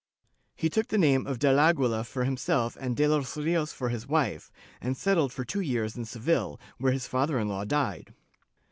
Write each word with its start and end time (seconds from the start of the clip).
He 0.55 0.67
took 0.67 0.87
the 0.87 0.97
name 0.97 1.27
of 1.27 1.37
del 1.37 1.59
Aguila 1.59 2.03
for 2.05 2.23
himself 2.23 2.75
and 2.81 2.97
de 2.97 3.07
los 3.07 3.37
Rios 3.37 3.71
for 3.71 3.89
his 3.89 4.07
wife, 4.07 4.51
and 4.81 4.97
settled 4.97 5.31
for 5.31 5.45
two 5.45 5.61
years 5.61 5.95
in 5.95 6.05
Seville, 6.05 6.59
where 6.79 6.91
his 6.91 7.05
father 7.05 7.37
in 7.37 7.47
law 7.47 7.65
died. 7.65 8.11